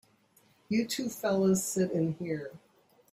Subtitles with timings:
[0.67, 2.53] You two fellas sit in here.